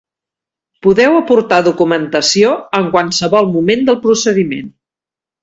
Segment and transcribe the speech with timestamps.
[0.85, 4.75] Podeu aportar documentació en qualsevol moment del procediment.